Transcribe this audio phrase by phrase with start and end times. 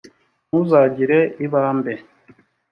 [0.47, 1.93] ntuzagire ibambe: